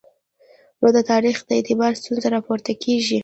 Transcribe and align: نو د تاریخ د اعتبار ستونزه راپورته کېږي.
نو 0.81 0.87
د 0.95 0.99
تاریخ 1.11 1.37
د 1.43 1.49
اعتبار 1.57 1.91
ستونزه 2.01 2.27
راپورته 2.35 2.71
کېږي. 2.83 3.19